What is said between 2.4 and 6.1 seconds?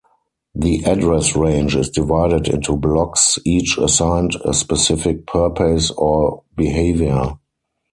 into blocks each assigned a specific purpose